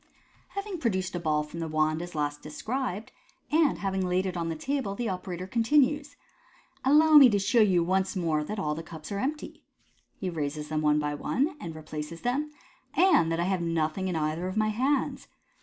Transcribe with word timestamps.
—Having 0.57 0.79
produced 0.79 1.13
a 1.13 1.19
ball 1.19 1.43
from 1.43 1.59
the 1.59 1.67
wand 1.67 2.01
as 2.01 2.15
last 2.15 2.41
described, 2.41 3.11
and 3.51 3.77
having 3.77 4.03
laid 4.03 4.25
it 4.25 4.35
on 4.35 4.49
the 4.49 4.55
table, 4.55 4.95
the 4.95 5.07
operator 5.07 5.45
continues, 5.45 6.15
—"Allow 6.83 7.17
me 7.17 7.29
to 7.29 7.37
show 7.37 7.61
you 7.61 7.83
once 7.83 8.15
more 8.15 8.43
that 8.43 8.57
all 8.57 8.73
the 8.73 8.81
cups 8.81 9.11
are 9.11 9.19
empty" 9.19 9.63
(he 10.19 10.27
raises 10.27 10.69
them 10.69 10.81
one 10.81 10.97
by 10.97 11.13
one, 11.13 11.55
and 11.61 11.75
replaces 11.75 12.21
them), 12.21 12.49
"and 12.95 13.29
thac 13.31 13.39
I 13.39 13.43
have 13.43 13.61
nothing 13.61 14.07
in 14.07 14.15
either 14.15 14.47
of 14.47 14.57
my 14.57 14.69
hands. 14.69 15.27